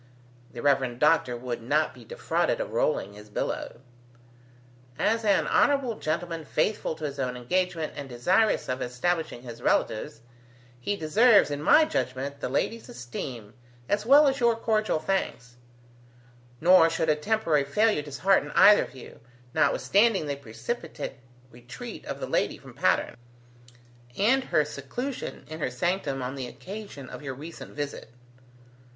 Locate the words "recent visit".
27.35-28.09